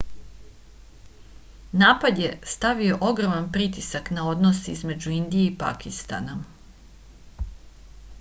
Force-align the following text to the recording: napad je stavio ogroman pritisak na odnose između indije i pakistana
napad 1.81 2.21
je 2.21 2.29
stavio 2.53 2.97
ogroman 3.09 3.51
pritisak 3.57 4.09
na 4.17 4.25
odnose 4.29 4.75
između 4.79 5.13
indije 5.17 5.45
i 5.51 5.55
pakistana 5.61 6.39